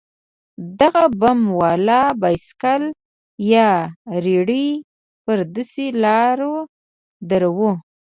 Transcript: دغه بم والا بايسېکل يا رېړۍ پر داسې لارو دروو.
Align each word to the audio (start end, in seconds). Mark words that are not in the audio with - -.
دغه 0.79 1.05
بم 1.19 1.39
والا 1.59 2.01
بايسېکل 2.21 2.83
يا 3.53 3.71
رېړۍ 4.23 4.67
پر 5.23 5.37
داسې 5.55 5.85
لارو 6.03 6.55
دروو. 7.29 7.71